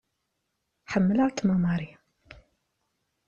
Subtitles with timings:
[0.91, 1.97] Ḥemmelɣ-kem a Marie.